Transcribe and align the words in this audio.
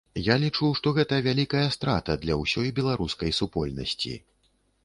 Я 0.27 0.35
лічу, 0.43 0.69
што 0.79 0.93
гэта 0.97 1.19
вялікая 1.27 1.61
страта 1.77 2.17
для 2.23 2.39
ўсёй 2.43 2.73
беларускай 2.81 3.37
супольнасці. 3.41 4.19